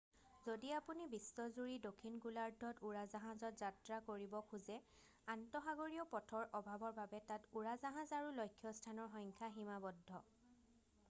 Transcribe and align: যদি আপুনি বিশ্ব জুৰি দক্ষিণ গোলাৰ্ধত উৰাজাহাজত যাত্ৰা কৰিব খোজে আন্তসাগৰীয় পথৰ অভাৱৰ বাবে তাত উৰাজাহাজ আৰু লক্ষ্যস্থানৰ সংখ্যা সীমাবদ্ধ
যদি 0.43 0.69
আপুনি 0.75 1.03
বিশ্ব 1.15 1.43
জুৰি 1.57 1.73
দক্ষিণ 1.83 2.15
গোলাৰ্ধত 2.23 2.81
উৰাজাহাজত 2.91 3.59
যাত্ৰা 3.59 3.99
কৰিব 4.07 4.33
খোজে 4.53 4.79
আন্তসাগৰীয় 5.35 6.07
পথৰ 6.15 6.49
অভাৱৰ 6.63 6.97
বাবে 7.03 7.21
তাত 7.31 7.53
উৰাজাহাজ 7.63 8.17
আৰু 8.23 8.35
লক্ষ্যস্থানৰ 8.41 9.15
সংখ্যা 9.19 9.53
সীমাবদ্ধ 9.61 10.25